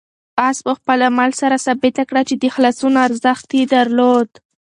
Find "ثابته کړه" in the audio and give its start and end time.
1.65-2.21